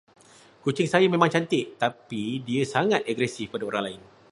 Kucing 0.65 0.89
saya 0.93 1.05
memang 1.13 1.29
cantik 1.35 1.65
tertapi 1.81 2.23
dia 2.47 2.63
sangat 2.73 3.01
agresif 3.11 3.45
kepada 3.53 3.63
orang 3.69 3.83
lain. 3.87 4.01